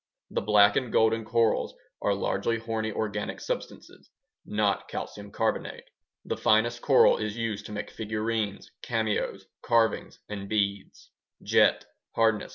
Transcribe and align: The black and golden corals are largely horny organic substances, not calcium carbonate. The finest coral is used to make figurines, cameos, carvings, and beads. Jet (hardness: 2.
The 0.31 0.41
black 0.41 0.75
and 0.77 0.91
golden 0.91 1.23
corals 1.25 1.75
are 2.01 2.15
largely 2.15 2.57
horny 2.57 2.91
organic 2.91 3.39
substances, 3.39 4.09
not 4.47 4.87
calcium 4.87 5.29
carbonate. 5.29 5.83
The 6.25 6.37
finest 6.37 6.81
coral 6.81 7.17
is 7.19 7.37
used 7.37 7.67
to 7.67 7.71
make 7.71 7.91
figurines, 7.91 8.71
cameos, 8.81 9.45
carvings, 9.61 10.17
and 10.27 10.49
beads. 10.49 11.11
Jet 11.43 11.85
(hardness: 12.15 12.49
2. 12.49 12.49